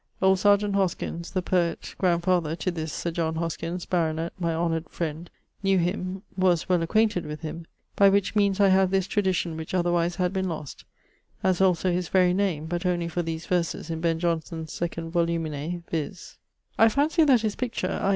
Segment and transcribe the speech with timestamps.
[0.19, 5.29] Old Serjeant Hoskins (the poet, grandfather to this Sir John Hoskins, baronet, my honᵈ friend)
[5.61, 9.75] knew him (was well acquainted with him), by which meanes I have this tradicion which
[9.75, 10.85] otherwise had been lost;
[11.43, 15.83] as also his very name, but only for these verses[FE] in Ben Johnson's 2d volumine,
[15.91, 16.39] viz.:
[16.79, 18.09] I fancy that his picture, i.